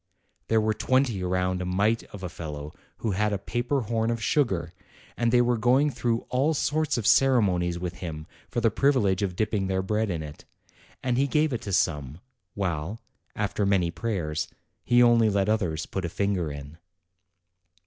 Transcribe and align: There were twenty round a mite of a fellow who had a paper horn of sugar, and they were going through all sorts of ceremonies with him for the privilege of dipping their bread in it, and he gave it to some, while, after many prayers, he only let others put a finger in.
There 0.47 0.59
were 0.59 0.73
twenty 0.73 1.23
round 1.23 1.61
a 1.61 1.65
mite 1.65 2.01
of 2.05 2.23
a 2.23 2.27
fellow 2.27 2.73
who 3.05 3.11
had 3.11 3.31
a 3.31 3.37
paper 3.37 3.81
horn 3.81 4.09
of 4.09 4.19
sugar, 4.19 4.73
and 5.15 5.31
they 5.31 5.43
were 5.43 5.59
going 5.59 5.91
through 5.91 6.25
all 6.29 6.55
sorts 6.55 6.97
of 6.97 7.05
ceremonies 7.05 7.77
with 7.77 7.97
him 7.97 8.25
for 8.49 8.61
the 8.61 8.71
privilege 8.71 9.21
of 9.21 9.35
dipping 9.35 9.67
their 9.67 9.83
bread 9.83 10.09
in 10.09 10.23
it, 10.23 10.43
and 11.03 11.19
he 11.19 11.27
gave 11.27 11.53
it 11.53 11.61
to 11.61 11.71
some, 11.71 12.19
while, 12.55 12.99
after 13.35 13.63
many 13.63 13.91
prayers, 13.91 14.47
he 14.83 15.03
only 15.03 15.29
let 15.29 15.47
others 15.47 15.85
put 15.85 16.03
a 16.03 16.09
finger 16.09 16.51
in. 16.51 16.79